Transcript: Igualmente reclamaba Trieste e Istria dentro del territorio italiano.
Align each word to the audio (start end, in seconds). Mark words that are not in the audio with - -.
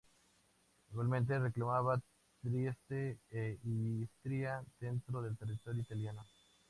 Igualmente 0.89 1.37
reclamaba 1.37 2.01
Trieste 2.41 3.19
e 3.29 3.59
Istria 3.63 4.63
dentro 4.79 5.21
del 5.21 5.37
territorio 5.37 5.81
italiano. 5.83 6.25